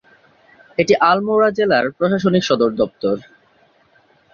এটি 0.77 0.93
আলমোড়া 1.09 1.49
জেলার 1.57 1.85
প্রশাসনিক 1.97 2.43
সদরদপ্তর। 2.45 3.17